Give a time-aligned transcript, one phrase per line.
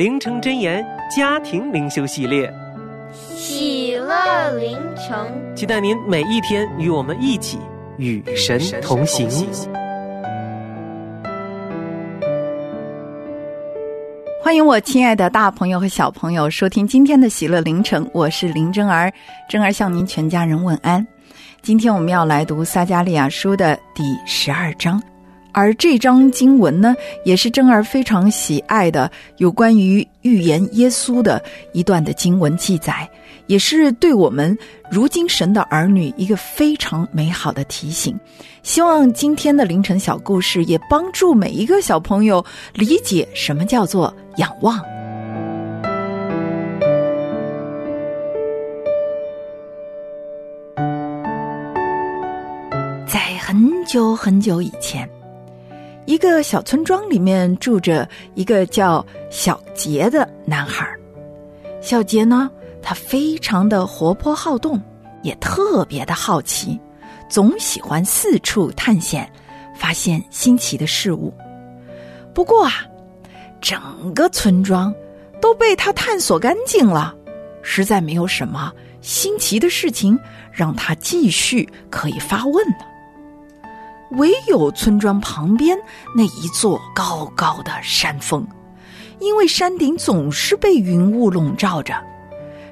[0.00, 0.82] 灵城真言
[1.14, 2.50] 家庭灵修系列，
[3.12, 7.58] 喜乐灵城，期待您每一天与我们一起
[7.98, 9.28] 与神同行。
[14.42, 19.12] 欢迎我亲爱的大朋友和小朋友收听今天的喜乐凌晨，我是林真儿，
[19.50, 21.06] 真儿向您全家人问安。
[21.60, 24.98] 今天我们要来读撒加利亚书的第十二章，
[25.52, 33.08] 而这张经文呢，也是真儿非常喜爱的，有关于预言耶稣的一段的经文记载，
[33.46, 34.56] 也是对我们
[34.90, 38.18] 如今神的儿女一个非常美好的提醒。
[38.62, 44.78] 希望今天的凌晨小故事也帮助每一个小朋友理解什么叫做仰望。
[53.06, 55.08] 在很久很久以前，
[56.06, 60.88] 一个小村庄里面住着一个叫小杰的男孩。
[61.80, 62.50] 小杰呢，
[62.82, 64.80] 他非常的活泼好动，
[65.22, 66.78] 也特别的好奇。
[67.28, 69.30] 总喜欢四处探险，
[69.76, 71.32] 发现新奇的事物。
[72.34, 72.72] 不过啊，
[73.60, 73.80] 整
[74.14, 74.92] 个村庄
[75.40, 77.14] 都被他探索干净了，
[77.62, 80.18] 实在没有什么新奇的事情
[80.50, 82.89] 让他继续可以发问了。
[84.12, 85.78] 唯有村庄旁边
[86.14, 88.46] 那一座高高的山峰，
[89.20, 91.94] 因为山顶总是被云雾笼罩着，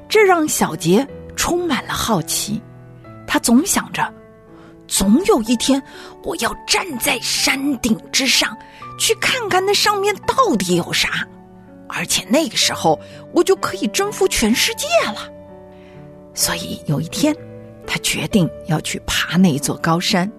[0.09, 1.07] 这让小杰
[1.37, 2.61] 充满了好奇。
[3.27, 4.13] 他总想着。
[4.91, 5.83] 总有一天，
[6.25, 8.57] 我要站在山顶之上，
[8.99, 11.29] 去看看那上面到底有啥，
[11.91, 12.99] 而且那个时候
[13.35, 15.31] 我就可以征服全世界了。
[16.33, 17.37] 所以有一天，
[17.87, 20.33] 他决定要去爬那座高山，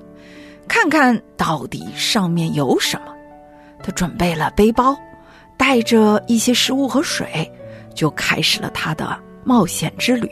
[0.70, 3.08] 看看到底上面有什么。
[3.84, 4.96] 他准备了背包，
[5.58, 7.52] 带着一些食物和水，
[7.94, 10.30] 就开始了他的冒险之旅。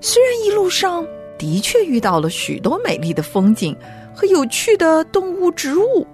[0.00, 1.04] 虽然一路上，
[1.38, 3.76] 的确遇到了许多美丽的风景
[4.14, 6.06] 和有趣的动物、植物，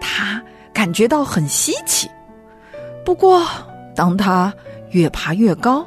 [0.00, 0.42] 他
[0.72, 2.08] 感觉到很稀奇。
[3.04, 3.44] 不过，
[3.94, 4.52] 当他
[4.90, 5.86] 越爬越高，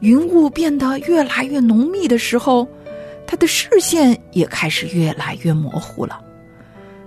[0.00, 2.66] 云雾变得越来越浓密的时候，
[3.26, 6.20] 他的视线也开始越来越模糊了。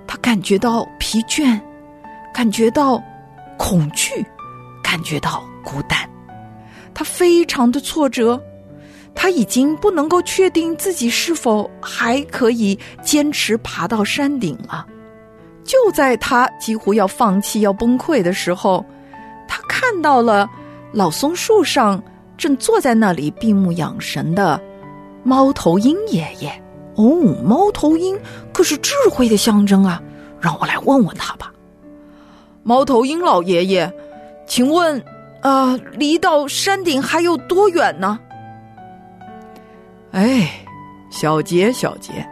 [0.06, 1.60] 他感觉到疲倦，
[2.34, 3.02] 感觉到
[3.58, 4.26] 恐惧，
[4.84, 6.10] 感觉到孤单，
[6.94, 8.42] 他非常的挫折。
[9.20, 14.86] 他已经不能够确定自己是否还可以坚持爬到山顶了。
[15.64, 18.86] 就在他几乎要放弃、要崩溃的时候，
[19.48, 20.48] 他看到了
[20.92, 22.02] 老松树上
[22.38, 24.62] 正坐在那里闭目养神的
[25.28, 26.50] 猫头鹰爷爷。
[26.96, 28.18] 哦，猫头鹰
[28.54, 30.02] 可是智慧的象征啊！
[30.40, 31.52] 让我来问问他吧。
[32.64, 33.94] 猫头鹰老爷爷，
[34.48, 35.04] 请问，
[35.42, 38.18] 啊，离到山顶还有多远呢？
[40.12, 40.50] 哎，
[41.12, 42.26] 小杰，小杰，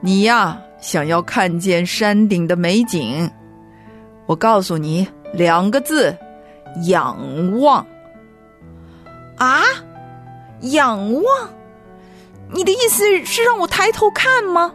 [0.00, 3.30] 你呀，想要看见山顶的美景，
[4.24, 6.16] 我告诉你两个字：
[6.86, 7.86] 仰望。
[9.36, 9.60] 啊，
[10.62, 11.24] 仰望？
[12.52, 14.72] 你的意思是让我抬头看吗？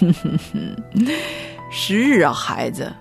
[0.00, 0.76] 哼哼哼，
[1.70, 2.92] 是啊，孩子，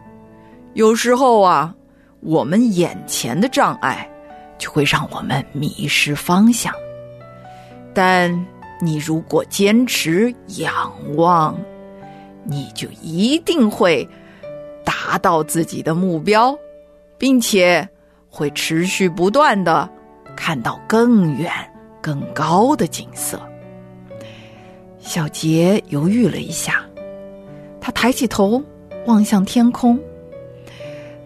[0.74, 1.74] 有时候啊，
[2.20, 4.10] 我们眼前的障碍
[4.58, 6.74] 就会让我们迷失方向。
[7.94, 8.46] 但
[8.82, 11.58] 你如果坚持仰望，
[12.44, 14.08] 你就一定会
[14.84, 16.56] 达到自己的目标，
[17.18, 17.88] 并且
[18.30, 19.90] 会持续不断的
[20.36, 21.52] 看到更远、
[22.02, 23.40] 更高的景色。
[25.06, 26.84] 小杰犹豫了一下，
[27.80, 28.62] 他抬起头
[29.06, 30.00] 望向天空，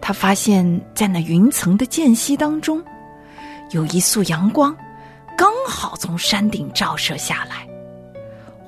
[0.02, 2.84] 他发现，在那云层的间隙当中，
[3.70, 4.76] 有一束阳光，
[5.34, 7.66] 刚好从山顶照射下来。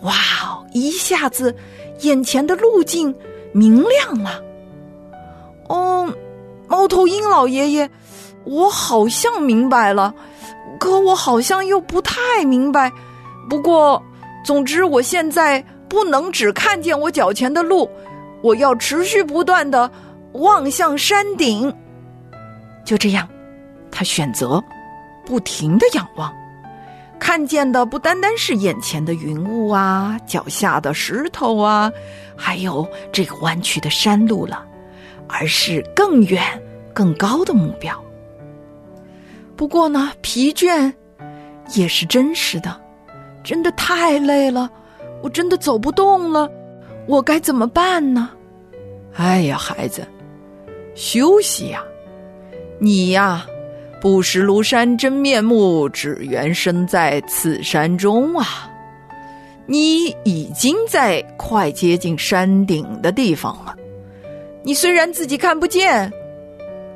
[0.01, 0.67] 哇哦！
[0.73, 1.55] 一下子，
[2.01, 3.15] 眼前的路径
[3.53, 4.43] 明亮了。
[5.69, 6.11] 哦，
[6.67, 7.89] 猫头鹰老爷爷，
[8.45, 10.13] 我好像明白了，
[10.81, 12.91] 可我好像又不太明白。
[13.49, 14.03] 不过，
[14.45, 17.89] 总之，我现在不能只看见我脚前的路，
[18.43, 19.91] 我要持续不断的
[20.33, 21.73] 望向山顶。
[22.85, 23.29] 就这样，
[23.91, 24.63] 他选择
[25.25, 26.33] 不停的仰望。
[27.21, 31.93] 看见的不单单是眼前的云雾啊，脚下的石头啊，
[32.37, 34.67] 还有这个弯曲的山路了，
[35.29, 36.43] 而是更远、
[36.93, 37.97] 更高的目标。
[39.55, 40.93] 不过呢，疲倦
[41.77, 42.82] 也是真实的，
[43.43, 44.71] 真的太累了，
[45.23, 46.51] 我真的走不动了，
[47.07, 48.31] 我该怎么办呢？
[49.15, 50.07] 哎呀，孩子，
[50.95, 51.83] 休息呀，
[52.79, 53.47] 你呀。
[54.01, 58.69] 不识庐山真面目，只缘身在此山中啊！
[59.65, 63.77] 你已经在快接近山顶的地方了。
[64.65, 66.13] 你虽然自己看不见，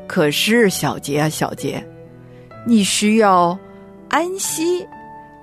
[0.09, 1.81] 可是小杰啊，小杰，
[2.67, 3.57] 你需要
[4.09, 4.85] 安息，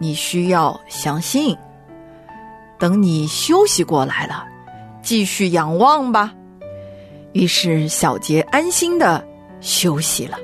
[0.03, 1.57] 你需要相信。
[2.77, 4.45] 等你休息过来了，
[5.01, 6.33] 继续仰望吧。
[7.31, 9.25] 于是小杰安心的
[9.61, 10.37] 休息了。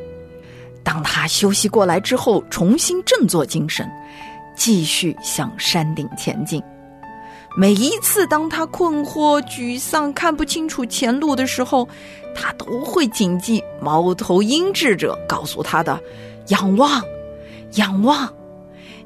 [0.81, 3.87] 当他休息过来之后，重新振作精神，
[4.55, 6.63] 继续向山顶前进。
[7.57, 11.85] 每一次当他困惑、沮丧、看不清楚前路的时候，
[12.33, 15.99] 他都会谨记猫头鹰智者告诉他的
[16.47, 17.03] ：“仰望，
[17.73, 18.31] 仰望，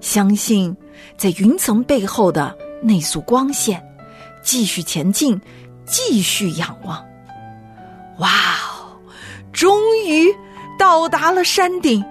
[0.03, 0.75] 相信
[1.17, 3.81] 在云层背后的那束光线，
[4.43, 5.39] 继续前进，
[5.85, 7.01] 继续仰望。”
[8.19, 8.99] 哇哦，
[9.53, 10.27] 终于！
[10.77, 12.03] 到达了山顶，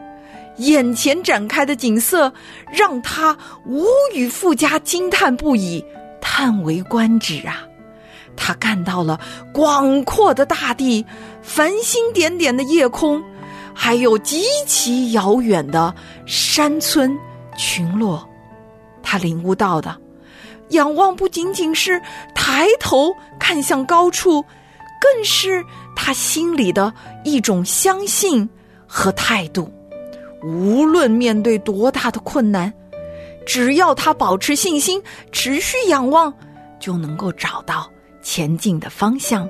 [0.57, 2.33] 眼前展开的景色
[2.73, 3.37] 让他
[3.67, 3.85] 无
[4.15, 5.85] 语附加惊叹不已，
[6.21, 7.67] 叹为观止啊！
[8.37, 9.21] 他看到了
[9.53, 11.05] 广阔的大地、
[11.43, 13.23] 繁星点点的夜空，
[13.75, 15.95] 还有极其遥远的
[16.25, 17.15] 山村
[17.63, 18.29] 群落。
[19.05, 19.97] 他领悟到的，
[20.71, 22.01] 仰望不仅仅是
[22.35, 24.45] 抬头看向高处，
[25.01, 25.65] 更是
[25.95, 26.93] 他心里的
[27.25, 28.49] 一种相信。
[28.95, 29.73] 和态度，
[30.43, 32.71] 无论面对多大的困难，
[33.47, 36.31] 只要他保持信心，持续仰望，
[36.79, 39.49] 就能够找到前进的方向。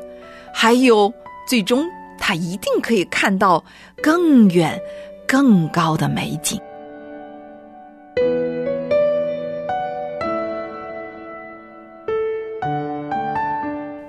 [0.54, 1.12] 还有，
[1.44, 1.84] 最终
[2.20, 3.64] 他一定可以看到
[4.00, 4.80] 更远、
[5.26, 6.60] 更高的美景。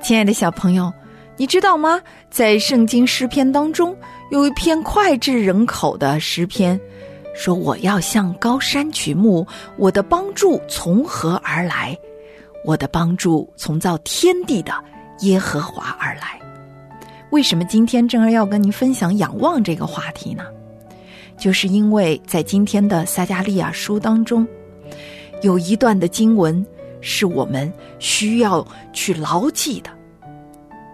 [0.04, 0.92] 亲爱的小朋友，
[1.38, 2.02] 你知道吗？
[2.30, 3.96] 在圣经诗篇当中。
[4.32, 6.78] 有一篇脍炙人口的诗篇，
[7.34, 9.48] 说：“我要向高山举目，
[9.78, 11.98] 我的帮助从何而来？
[12.66, 14.74] 我的帮助从造天地的
[15.22, 16.38] 耶和华而来。”
[17.32, 20.44] 为什么今天正儿要跟您分享仰望这个话题呢？
[21.38, 24.46] 就是因为在今天的撒加利亚书当中，
[25.44, 26.66] 有一段的经文
[27.04, 29.92] 是我们需要去牢记的。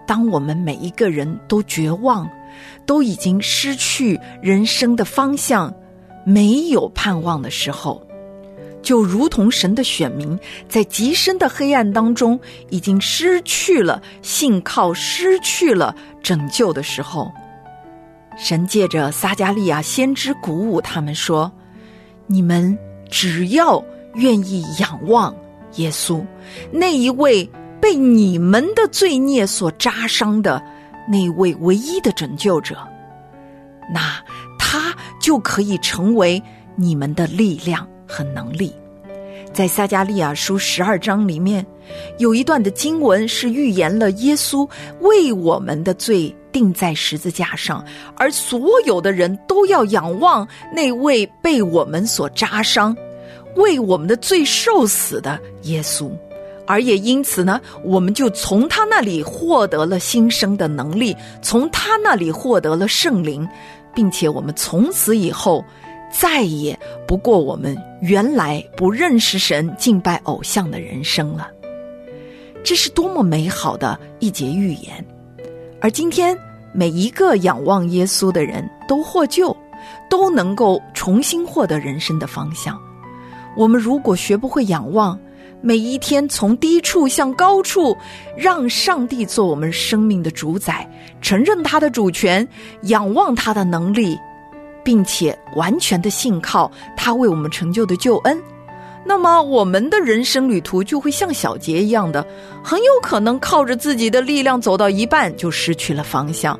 [0.06, 2.28] 当我们每一个人都绝望。
[2.84, 5.72] 都已经失去人生的方向，
[6.24, 8.04] 没有盼望的时候，
[8.82, 10.36] 就如同神的选民
[10.68, 17.30] 在极深的黑暗当中，已经失去了信靠，失去了拯救的时候，
[18.36, 21.50] 神借着撒加利亚先知鼓舞他们说
[22.26, 22.76] ：“你们
[23.08, 23.82] 只要
[24.14, 25.32] 愿意仰望
[25.76, 26.24] 耶稣，
[26.70, 27.48] 那一位
[27.80, 30.62] 被你们的罪孽所扎伤的。”
[31.08, 32.76] 那位唯一的拯救者，
[33.92, 34.22] 那
[34.60, 36.40] 他就可以成为
[36.76, 38.72] 你们的力量和能力。
[39.52, 41.66] 在撒加利亚书十二章里面，
[42.18, 44.68] 有一段的经文是预言了耶稣
[45.00, 47.84] 为我们的罪钉在十字架上，
[48.14, 52.96] 而所有的人都要仰望那位被我们所扎伤、
[53.56, 56.10] 为我们的罪受死的耶稣。
[56.66, 63.48] 而也因此呢，我们就从他那里获得了新生的能力，从他那里获得了圣灵，
[63.92, 65.64] 并且我们从此以后
[66.12, 66.78] 再也
[67.08, 71.50] 不过我们原来不认识神、敬拜偶像的人生了。
[72.62, 75.04] 这是多么美好的一节预言！
[75.80, 76.38] 而今天
[76.72, 79.56] 每一个仰望耶稣的人都获救，
[80.08, 82.80] 都能够重新获得人生的方向。
[83.56, 85.18] 我们如果学不会仰望，
[85.60, 87.96] 每一天从低处向高处，
[88.36, 90.88] 让上帝做我们生命的主宰，
[91.20, 92.46] 承认他的主权，
[92.82, 94.16] 仰望他的能力，
[94.82, 98.40] 并且完全的信靠他为我们成就的救恩。
[99.04, 102.24] 那么，我们的人生旅途就会像小杰一样的，
[102.62, 106.58] 很有可能靠着自己的力量走到一半就失去了方向。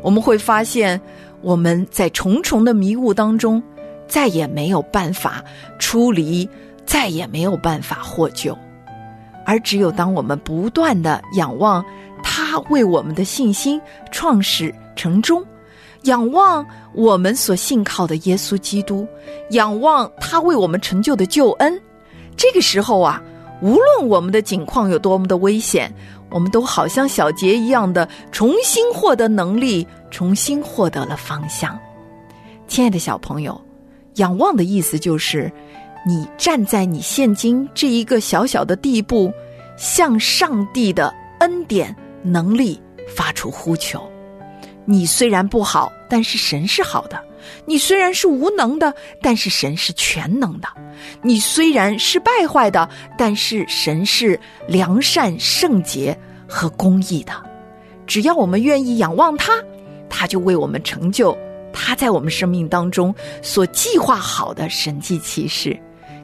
[0.00, 1.00] 我们会发现，
[1.40, 3.60] 我们在重重的迷雾当中，
[4.08, 5.44] 再也没有办法
[5.78, 6.48] 出离，
[6.86, 8.56] 再也没有办法获救。
[9.46, 11.84] 而只有当我们不断的仰望
[12.22, 15.44] 他为我们的信心创始成终，
[16.02, 19.06] 仰望我们所信靠的耶稣基督，
[19.50, 21.80] 仰望他为我们成就的救恩，
[22.36, 23.22] 这个时候啊，
[23.62, 25.92] 无论我们的境况有多么的危险，
[26.30, 31.78] 我们都好像小杰一样的重新获得能力，重新获得了方向。
[32.66, 33.58] 亲爱的小朋友，
[34.18, 35.50] 仰望的意思就是。
[36.06, 39.30] 你站在你现今这一个小小的地步，
[39.76, 42.80] 向上帝的恩典能力
[43.14, 44.00] 发出呼求。
[44.86, 47.18] 你虽然不好，但是神是好的；
[47.66, 50.68] 你虽然是无能的，但是神是全能的；
[51.20, 56.16] 你虽然是败坏的，但是神是良善、圣洁
[56.48, 57.32] 和公义的。
[58.06, 59.52] 只要我们愿意仰望他，
[60.08, 61.36] 他就为我们成就
[61.80, 65.78] 他在我们生命当中所计划好的神迹奇事。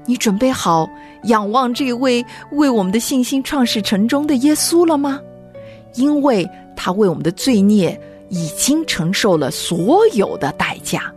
[0.04, 0.90] 你准备好
[1.24, 5.20] 仰望这位为我们的信心创始成终的耶稣了吗？
[5.94, 11.10] 因为他为我们的罪孽已经承受了所有的代价，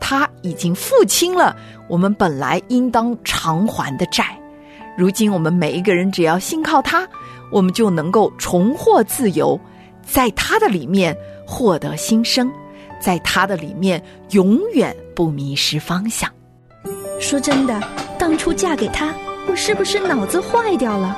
[0.00, 1.54] 他已经付清了
[1.86, 4.36] 我们本来应当偿还的债。
[4.96, 7.06] 如今我们每一个人只要信靠他，
[7.52, 9.60] 我们就能够重获自由，
[10.02, 12.50] 在他的里面获得新生，
[13.04, 16.26] 在他的里面永远不迷失方向。
[17.20, 17.78] 说真的，
[18.18, 19.12] 当初嫁给他，
[19.46, 21.14] 我是不是脑子坏掉了？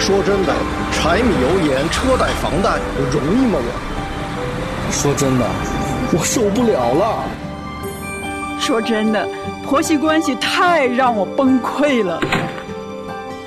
[0.00, 0.54] 说真的，
[0.92, 3.58] 柴米油盐、车贷、房贷，我容易吗？
[3.60, 5.44] 我说真的，
[6.10, 7.22] 我受不了了。
[8.58, 9.28] 说真的，
[9.62, 12.18] 婆媳关系太让我崩溃了。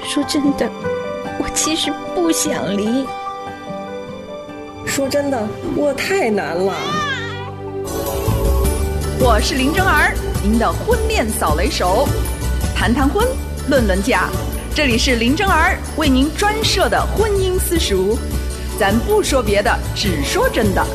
[0.03, 0.69] 说真的，
[1.39, 3.03] 我其实不想离。
[4.85, 6.71] 说真的，我太难了。
[9.19, 10.13] 我是林真儿。
[10.43, 12.07] 您的婚恋扫雷手，
[12.75, 13.27] 谈谈婚，
[13.67, 14.29] 论论嫁，
[14.75, 18.15] 这里是林真儿为您专设的婚姻私塾，
[18.79, 20.85] 咱不说别的，只说真的。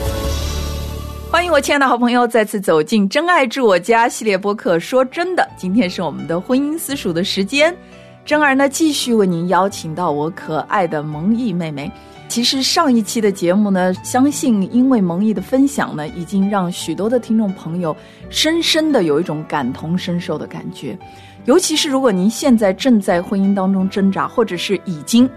[1.32, 4.78] 欢迎我亲爱的好朋友再次走进《真爱住我家》系列播客。
[4.78, 7.76] 说真的，今天是我们的婚姻私塾的时间，
[8.24, 11.90] 真儿呢继续为您邀请到我可爱的蒙毅妹妹。
[12.32, 17.94] 其实上一期的节目呢，相信因为蒙毅的分享呢，已经让许多的听众朋友
[18.30, 20.98] 深深的有一种感同身受的感觉。
[21.44, 25.28] 尤其是如果您现在正在婚姻当中挣扎，或者是已经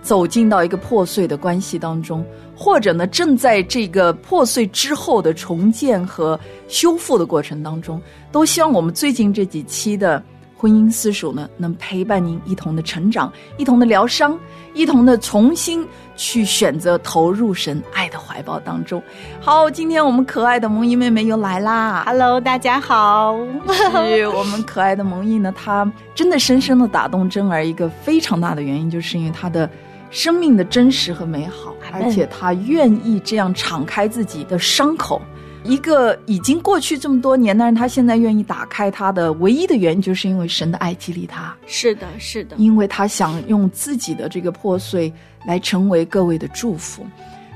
[0.00, 2.24] 走进到一个破碎的关系当中，
[2.56, 8.00] 或者呢正在这个破碎之后的重建和修复的过程当中，
[8.32, 10.24] 都希望我们最近这几期的。
[10.60, 14.36] 婚姻私塾呢，能陪伴您一同的成长，一同的疗伤，
[14.74, 15.86] 一同的重新
[16.16, 19.00] 去选择投入神爱的怀抱当中。
[19.40, 23.38] 好，今天我们可爱的蒙毅妹妹又来啦！Hello，大家好。
[23.72, 29.70] 是我们可爱的蒙毅呢，她真的深深的打动真儿一个非常大的原因，就是因为她的
[30.10, 35.22] 生命的真实和美好，而且她愿意这样敞开自己的伤口。
[35.68, 41.54] 一个已经过去这么多年，但是他现在愿意打开他的唯一的原因，就是因为神的爱激励他。
[41.66, 45.12] 是的，是的，因为他想用自己的这个破碎
[45.44, 47.06] 来成为各位的祝福。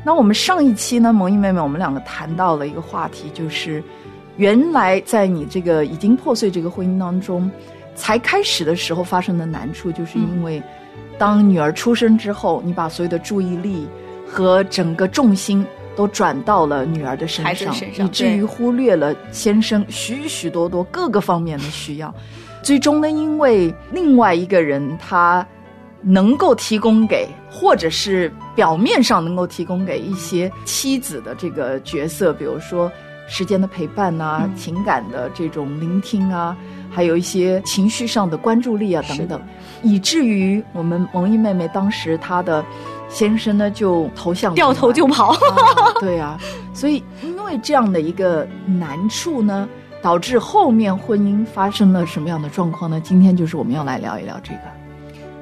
[0.04, 3.82] 那我们上一期呢，萌毅妹妹，我们两个谈到了一个话题，就是
[4.36, 7.50] 原来在你这个已经破碎这个婚姻当中，
[7.94, 10.62] 才开始的时候发生的难处，就是因为
[11.16, 13.88] 当女儿出生之后，你把所有的注意力
[14.28, 15.66] 和整个重心。
[15.94, 22.14] 都转到了女儿的身上，以至于忽略了先生许许多多各个方面的需要。
[22.62, 25.46] 最终呢，因为另外一个人他
[26.00, 32.90] 能够提供给，或者是表面上能够提供给一些妻子的这个角色，比如说
[33.28, 36.56] 时间的陪伴啊、情感的这种聆听啊，
[36.90, 39.40] 还有一些情绪上的关注力啊等等，
[39.82, 42.64] 以至于我们蒙毅妹妹当时她的。
[43.12, 45.36] 先生呢，就投向掉头就跑，
[46.00, 46.38] 对啊，
[46.72, 49.68] 所以因为这样的一个难处呢，
[50.00, 52.98] 导致后面婚姻发生了什么样的状况呢？
[53.00, 54.60] 今天就是我们要来聊一聊这个，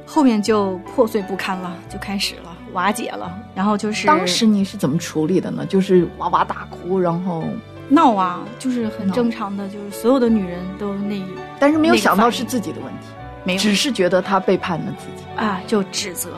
[0.04, 5.64] 后面就破碎不堪了，就开始了瓦解了，然后就是当时你是怎么处理的呢？
[5.64, 7.44] 就是哇哇大哭，然后
[7.88, 11.22] 闹啊，就是很正常的，就是所有的女人都那，
[11.58, 13.06] 但是没有想到是自己的问题。
[13.44, 15.24] 没有，只是觉得他背叛了自己。
[15.34, 16.30] 啊，就指责、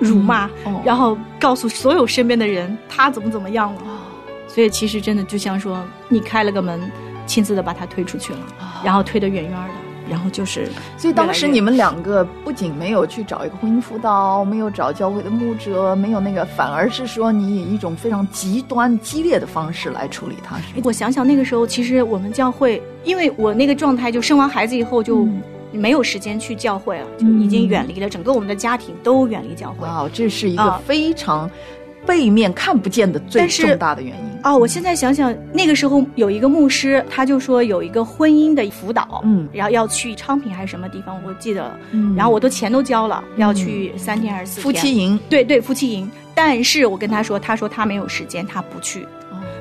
[0.00, 3.82] 辱骂，嗯哦然后告诉所有身边的人他怎么怎么样了。
[4.48, 6.80] 所以其实真的就像说，你开了个门，
[7.24, 8.40] 亲自的把他推出去了，
[8.82, 10.68] 然后推得远远的，然后就是。
[10.98, 20.56] 所以当时你们两个不仅没有去找一个婚姻辅导，没有找教会的牧者，没有那个，反而是说你以一种非常极端激烈的方式来处理他。
[20.82, 25.28] 我想想那个时候，其实我们教会，因为我那个状态，就生完孩子以后就
[25.72, 29.86] 没有时间去教会了，就已经远离了，整个我们的家庭都远离教会。
[29.86, 31.50] 哇，这是一个啊非常
[32.06, 34.30] 背面看不见的最重大的原因。
[34.42, 44.64] 啊、我现在想想，那个时候有一个牧师，他就说有一个婚姻的辅导，嗯，然后要去昌平还是什么地方，我记得了，嗯然后我都钱都交了，要去三天还是四天？
[44.64, 46.10] 夫妻营，对对，夫妻营。
[46.34, 49.06] 但是我跟他说，他说他没有时间，他不去，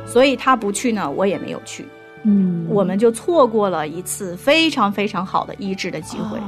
[0.06, 1.84] 所以他不去呢，我也没有去。
[2.24, 6.40] 嗯，我们就错过了一次非常非常好的医治的机会。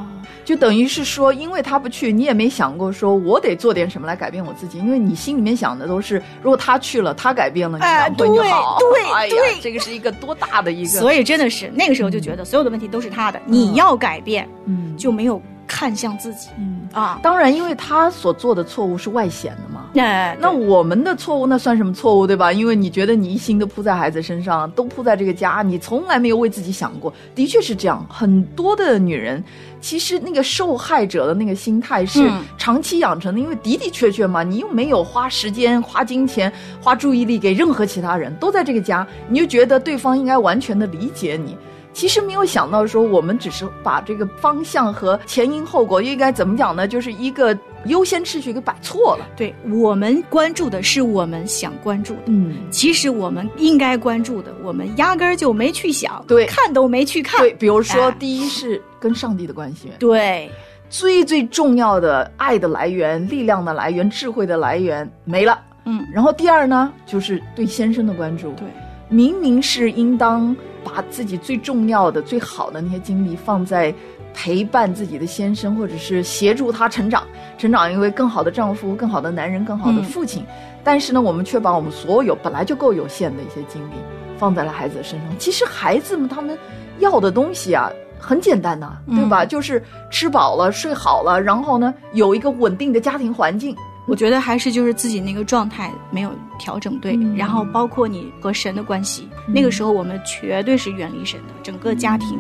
[0.43, 8.77] 就等于是说，因为他不去，你也没想过说我得做点什么来改变我自己，因为你心里面想的都是，如果他去了，他改变了，你哎两婚就好。
[8.79, 9.61] 对对哎呀对。
[9.61, 19.85] 这个是一个多大的一个，所以真的是那个时候就觉得所有的问题都是他的，你要改变，嗯，就没有看向自己，嗯啊，当然，因为他所做的错误是外显的嘛。
[19.93, 22.51] 那那我们的错误那算什么错误，对吧？
[22.51, 27.13] 因为你觉得你一心都扑在孩子身上，都扑在这个家，你从来没有为自己想过。
[27.33, 29.43] 的确是这样，很多的女人
[29.79, 41.57] 其实那个受害者的那个心态是嗯长期养成的，因为的的确确嘛，你又没有花时间、花金钱、花注意力给任何其他人，都在这个家，你就觉得对方应该完全的理解你。
[41.93, 46.87] 其实没有想到说，我们只是把这个方向和前因后果应该怎么讲呢？
[46.87, 49.27] 就是一个优先秩序给摆错了。
[49.35, 57.39] 对我们关注的是我们想关注的，嗯，其实我们应该关注的，我们压根儿就没去想，对看都没去看。
[57.41, 60.49] 对，比如说，哎第一是跟上帝的关系，对，
[60.89, 65.59] 最最重要的爱的来源、力量的来源、智慧的来源没了。
[65.85, 68.51] 嗯，然后第二呢，就是对先生的关注。
[68.53, 68.67] 对，
[69.09, 73.93] 明明是应当把自己最重要的、最好的那些精力放在
[74.33, 77.23] 陪伴自己的先生，或者是协助他成长，
[77.57, 80.43] 成长一位更好的丈夫、更好的男人、更好的嗯父亲。
[80.83, 83.93] 但是呢，我们却把我们所有本来就够有限的一些精力
[84.37, 85.29] 放在了孩子的身上。
[85.37, 86.57] 其实孩子们他们
[86.99, 87.91] 要的东西啊。
[88.23, 89.43] 很简单呐、对吧？
[89.43, 93.75] 嗯就是吃饱了、睡好了，然后呢，有一个稳定的家庭环境。
[94.07, 102.37] 我觉得还是就是自己那个状态没有调整对，嗯然后包括你和神的关系，那个时候我们绝对是远离神的，整个家庭。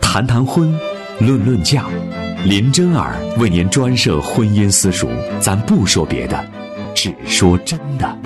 [0.00, 0.74] 谈谈婚，
[1.20, 1.86] 论论嫁，
[2.44, 5.08] 林真儿为您专设婚姻私塾，
[5.40, 6.44] 咱不说别的，
[6.94, 8.18] 只说真的。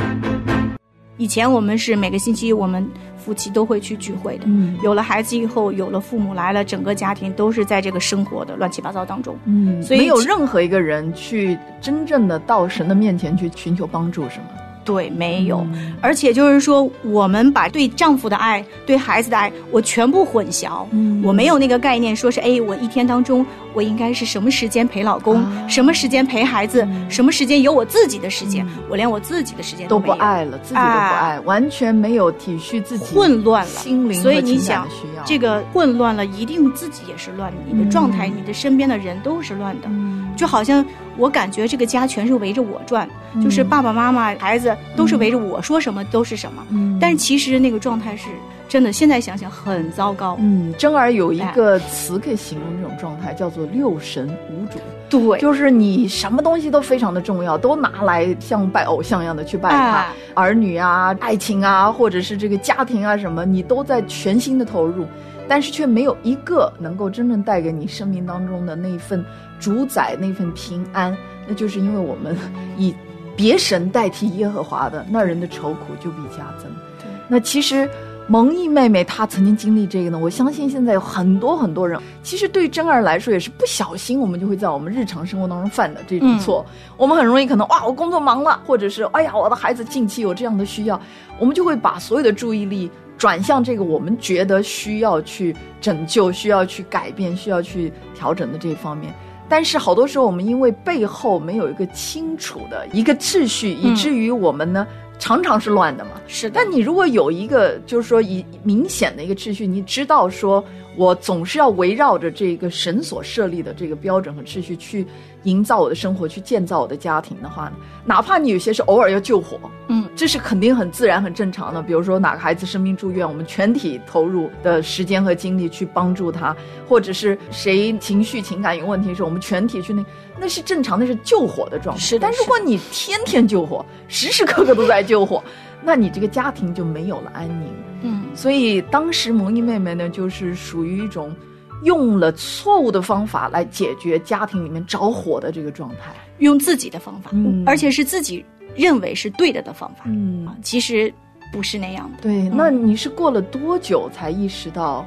[1.19, 2.87] 以前我们是每个星期我们
[3.27, 9.37] 夫妻都会去聚会的，嗯有了孩子以后，有了父母来了，整个家庭都是在这个生活的乱七八糟当中。
[9.47, 14.47] 嗯所以没有任何一个人去真正的到神的面前去寻求帮助，是吗？
[14.87, 15.59] 对，没有。
[15.75, 20.87] 嗯而且就是说，我们把对丈夫的爱、对孩子的爱，我全部混淆。
[20.93, 21.21] 嗯。
[21.25, 23.45] 我没有那个概念，说是哎，我一天当中
[23.75, 25.67] 我应该是什么时间陪老公，啊。
[25.69, 35.25] 什么时间陪孩子，什么时间有我自己的时间，我连我自己的时间都不爱了，自己都不爱，完全没有体恤自己混乱了，心灵所以你想的需要。
[35.25, 39.89] 这个混乱了，一定自己也是乱的，你的状态，你的身边的人都是乱的，
[40.37, 40.85] 就好像
[41.19, 43.09] 我感觉这个家全是围着我转，
[43.43, 46.67] 就是爸爸妈妈、孩子都是围着我说什么都是什么，
[47.01, 48.29] 但是其实那个状态是
[48.69, 50.37] 真的，现在想想很糟糕。
[50.41, 54.79] 嗯，真儿有一个词可以形容这种状态，叫做六神无主。
[55.09, 65.07] 对，就是你什么东西都非常的重要，都拿来像拜偶像一样的去拜他，哎儿女啊、爱情啊，或者是这个家庭啊什么，你都在全心的投入，
[65.49, 69.25] 但是却没有一个能够真正带给你生命当中的那一份
[69.59, 71.17] 主宰、那份平安。
[71.47, 72.37] 那就是因为我们
[72.77, 72.95] 以
[73.37, 76.71] 别神代替耶和华的，那人的愁苦就必加增。
[76.99, 77.89] 对，那其实。
[78.29, 86.67] 蒙毅妹妹她曾经经历这个呢，我相信现在有很多很多人，其实对真儿来说也是不小心，我们就会在我们日常生活当中犯的这种错。
[86.97, 91.01] 我们很容易可能哇，我工作忙了，或者是哎呀，我的孩子近期有这样的需要，
[91.39, 99.13] 我们就会把所有的注意力转向这个我们觉得需要去拯救、需要去改变、需要去调整的这一方面。
[99.49, 104.87] 但是好多时候，我们因为背后没有一个清楚的一个秩序，以至于我们呢。
[105.19, 106.53] 常常是乱的嘛，是的。
[106.55, 110.63] 但你如果有一个，就是说以明显的一个秩序，你知道说，
[110.97, 115.07] 我总是要围绕着这个神所设立的这个标准和秩序去
[115.45, 117.73] 营造我的生活，去建造我的家庭的话呢，
[118.05, 121.83] 哪怕你有些是偶尔要救火，嗯，这是肯定很自然、很正常的。
[121.83, 126.55] 比如说哪个孩子生病住院，我们全体投入的时间和精力去帮助他，
[126.89, 130.05] 或者是谁情绪情感有问题的时候，我们全体去那，
[130.39, 132.01] 那是正常，那是救火的状态。
[132.01, 135.43] 是的但如果你天天救火，时时刻刻都在救火，
[135.83, 137.69] 那你这个家庭就没有了安宁。
[138.03, 141.35] 嗯，所以当时蒙毅妹妹呢，就是属于一种
[141.83, 146.15] 用了错误的方法来解决家庭里面着火的这个状态。
[146.39, 148.45] 用自己的方法，嗯而且是自己
[148.75, 151.13] 认为是对的的方法，嗯，其实
[151.51, 152.19] 不是那样的。
[152.21, 155.07] 对，那你是过了多久才意识到？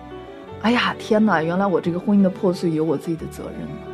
[0.61, 1.41] 哎呀，天哪！
[1.41, 3.88] 原来我这个婚姻的破碎有我自己的责任了。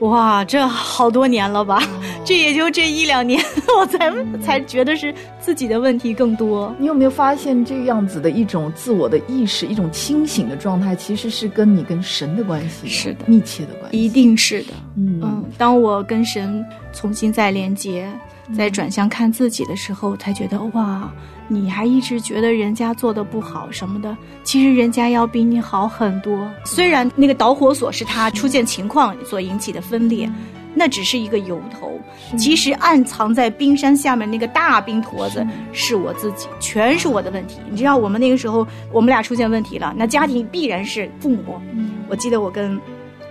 [0.00, 1.76] 哇，这好多年了吧？
[1.82, 1.88] 哦
[2.24, 3.42] 这也就这一两年，
[3.80, 6.74] 我才、才觉得是自己的问题更多。
[6.78, 14.04] 你有没有发现这样子的一种自我的意识，一种清醒的状态，其实是跟你跟神的关系是的密切的关系。
[14.04, 14.74] 一定是的。
[14.96, 18.12] 嗯嗯，当我跟神重新再连接，
[18.54, 21.10] 再转向看自己的时候，才觉得哇，
[21.48, 26.48] 你还一直觉得人家做的不好什么的，其实人家要比你好很多。
[26.64, 30.30] 虽然那个导火索是他出现情况所引起的分裂。
[30.74, 31.90] 那只是一个由头，
[32.36, 37.58] 其实暗藏在冰山下面那个大冰坨子是我自己，全是我的问题。
[37.68, 41.60] 你知道，我们那个时候我们俩出现问题了，那家庭必然是父母。
[42.08, 42.78] 我记得我跟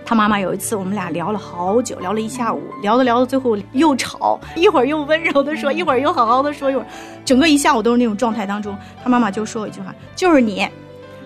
[0.08, 6.86] 他妈妈有一次，我们俩聊了好久，聊了一下午，聊着聊着最后又吵， 一会儿又温柔的说，一会儿又好好的说，一会儿
[7.26, 8.74] 整个一下午都是那种状态当中。
[9.04, 10.66] 他妈妈就说一句话，就是你，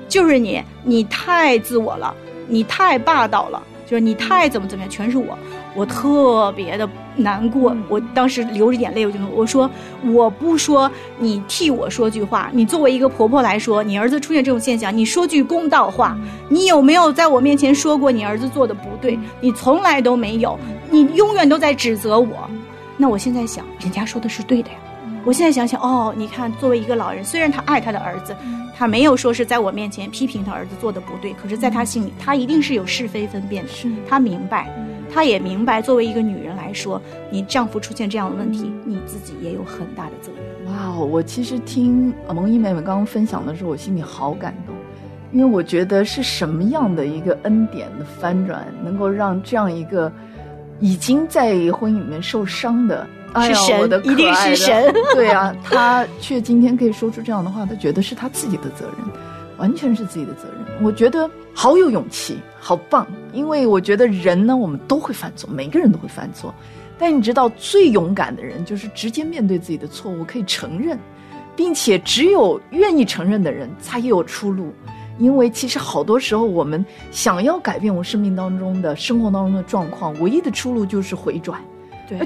[0.09, 2.13] 就是你，你太自我了，
[2.49, 5.39] 你太霸道了，就是你太怎么怎么样，全是我。
[5.75, 9.71] 我特别的难过，我当时流着眼泪，我就我说
[10.07, 12.49] 我不说，你替我说句话。
[12.55, 16.17] 你作为一个婆婆来说，你儿子出现这种现象，你说句公道话。
[16.49, 19.19] 你有没有在我面前说过你儿子做的不对？
[19.43, 20.59] 你从来都没有，
[20.91, 22.49] 你永远都在指责我。
[22.97, 24.77] 那我现在想，人家说的是对的呀。
[25.25, 28.35] 我现在想想，哦，你看，作为一个老人，虽然他爱他的儿子，
[28.77, 33.71] 他没有说是在我面前批评他儿子做的不对，可是在他心里，他一定是有是非分辨的。
[34.09, 34.69] 他明白，
[35.13, 40.73] 他也明白，作为一个女人来说，你丈夫出现这样的问题，你自己也有很大的责任。
[40.73, 41.05] 哇哦！
[41.05, 44.75] 我其实听蒙毅妹妹刚刚分享的时候，我心里好感动，
[45.31, 50.11] 因为我觉得是什么样的一个恩典的翻转，能够让这样一个
[50.81, 53.07] 已经在婚姻里面受伤的。
[53.33, 60.85] 哎，是神的一定是神 对啊， 他却今天可以说出这样的话，他觉得是他自己的责任，完全是自己的责任。
[60.85, 63.07] 我觉得好有勇气，好棒。
[63.33, 66.55] 因为我觉得人呢，我们都会犯错，每个人都会犯错。
[66.99, 70.99] 但你知道，最勇敢的人就是直接面对自己的错误，可以承认，
[71.57, 74.73] 并且只有愿意承认的人，才有出路。
[75.19, 81.61] 因为其实好多时候，我们想要改变我们生命当中的生活当中的状况，唯一的出路就是回转。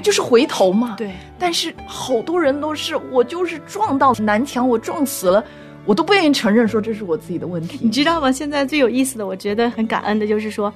[0.01, 0.95] 就是回头嘛。
[0.97, 5.43] 对，但是好多人都是我就是撞到南墙，我撞死了，
[5.85, 7.79] 我都不愿意承认说这是我自己的问题。
[7.81, 8.31] 你知道吗？
[8.31, 10.73] 现在最有意思的，我觉得很感恩的就是说，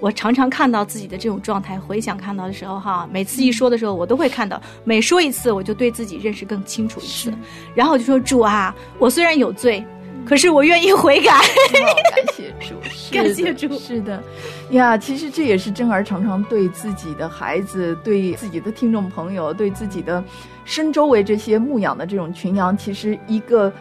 [0.00, 7.32] 我常常看到自己的这种状态，回想看到的时候，哈，每次一说的时候，我都会看到，每说一次，我就对自己认识更清楚一次，
[7.74, 9.84] 然后我就说主啊，我虽然有罪。
[10.26, 11.32] 可是我愿意悔改，
[12.14, 12.74] 感谢主，
[13.12, 14.22] 感谢主，是的，
[14.70, 20.22] 呀，其实这也是真儿常常对自己的孩子、对自己的听众朋友、对自己的
[20.64, 23.72] 身周围这些牧养的这种群羊，其实一个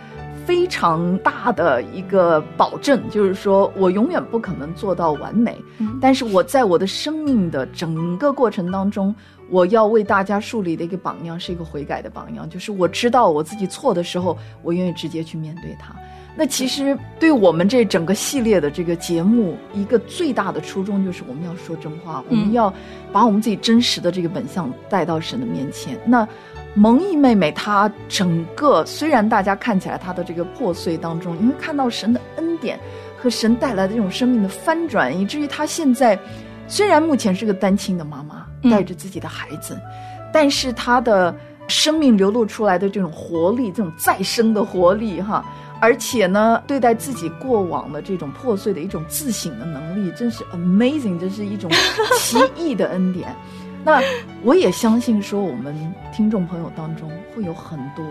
[0.45, 9.15] 非常大的一个保证，就是说我永远不可能做到完美，嗯、但是我在我的生命的整个过程当中。
[9.49, 15.93] 我要为大家树立的一个榜样是一个悔改的榜样，就是我知道我自己错的时候，我愿意直接去面对它。
[16.35, 22.73] 那其实对我们这整个系列的这个节目，一个最大的初衷就是我们要说真话，我们要
[23.11, 25.97] 把我们自己真实的这个本相带到神的面前。
[26.05, 26.27] 那
[26.73, 32.79] 蒙毅妹妹她整个虽然大家看起来她的这个破碎当中，因为看到神的恩典
[33.17, 36.17] 和神带来的这种生命的翻转，以至于她现在
[36.67, 38.45] 虽然目前是个单亲的妈妈。
[38.71, 39.81] 带着自己的孩子，嗯、
[40.31, 41.35] 但是她的
[41.67, 45.43] 生命流露出来的这种活力，这种再生的活力，哈，
[45.83, 51.69] 而且呢，对待自己过往的这种破碎的一种自省的能力，真是 amazing，这是一种
[52.21, 53.35] 奇异的恩典。
[53.83, 54.01] 那
[54.43, 55.75] 我也相信说，我们
[56.13, 58.05] 听众朋友当中会有很多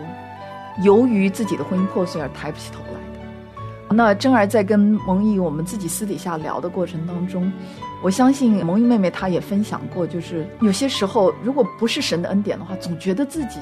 [0.83, 3.95] 由于自己的婚姻破碎而抬不起头来的。
[3.95, 7.51] 那珍儿在跟蒙毅我们自己私底下聊的过程当中。
[8.03, 13.57] 我相信蒙毅妹妹她也分享过，就是有些时候，如果不是神的恩典的话，总觉得自己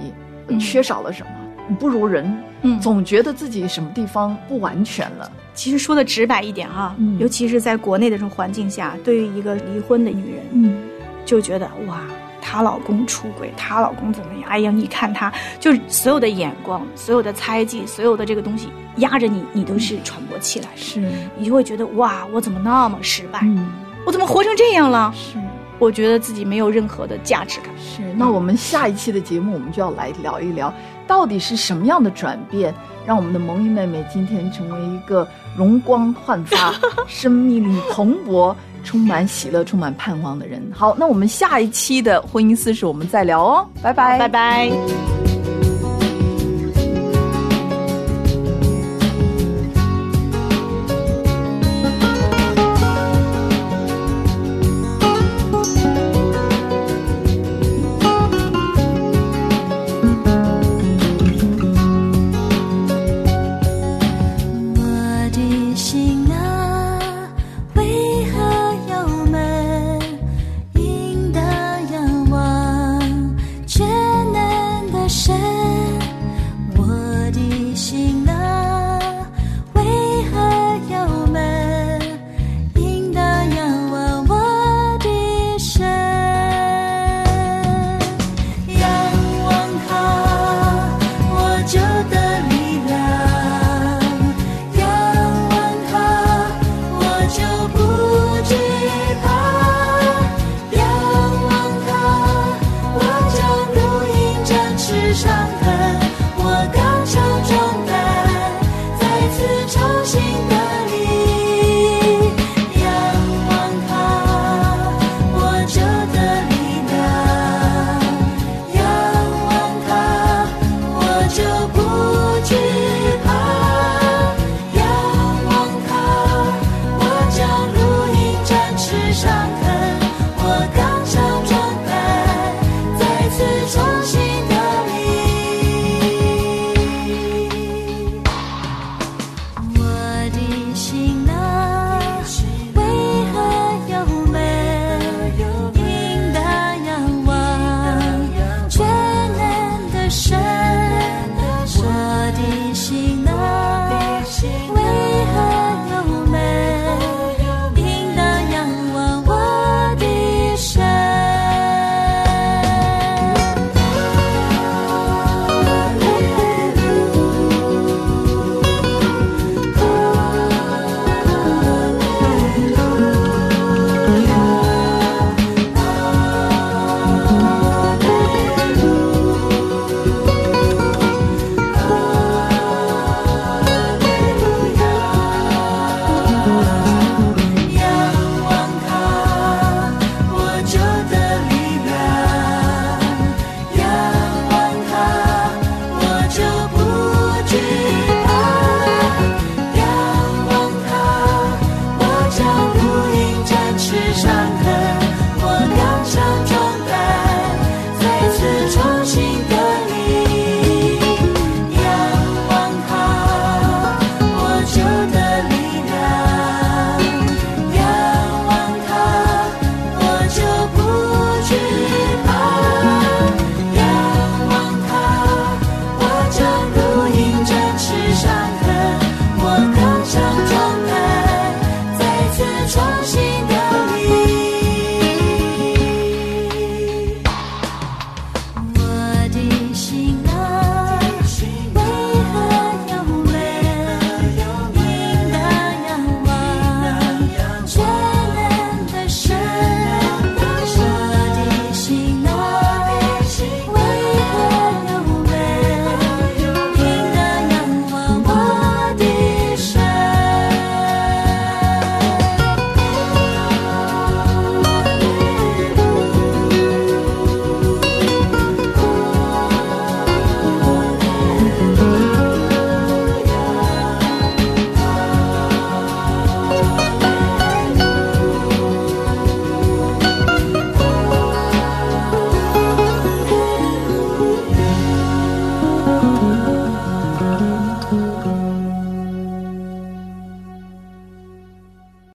[0.60, 1.41] 缺少了什么，嗯、
[1.80, 5.32] 不如人，嗯，总觉得自己什么地方不完全了。
[5.54, 10.84] 其实说的直白一点哈，嗯、尤其是在国内的这种环境下，对于一个离婚的女人，嗯，
[11.26, 12.02] 就觉得哇，
[12.42, 14.50] 她老公出轨，她老公怎么样？
[14.50, 20.78] 哎呀，你看她，就是所有的眼光、所有的猜忌、所有的这个东西压着你，你都是喘不过气来的。
[20.78, 23.40] 是，你就会觉得哇，我怎么那么失败？
[23.44, 23.70] 嗯，
[24.06, 25.14] 我怎么活成这样了？
[25.16, 25.38] 是，
[25.80, 27.70] 我觉得自己没有任何的价值感。
[27.78, 30.74] 是，那我们下一期的节目，我们就要来聊一聊，
[31.08, 32.74] 到底是什么样的转变，
[33.06, 36.74] 让我们的萌一妹妹今天成为一个容光焕发、
[37.08, 38.56] 生命力蓬勃。
[38.84, 40.60] 充满喜乐、充满盼望的人。
[40.74, 45.21] 好，那我们下一期的婚姻私事，我们再聊哦，拜拜，拜拜。